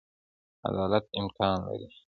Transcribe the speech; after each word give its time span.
عدالت 0.65 1.05
امکان 1.19 1.55
لري. 1.79 1.87